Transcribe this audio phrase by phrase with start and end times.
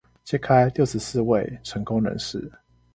[0.23, 2.51] 揭開六十四位成功人士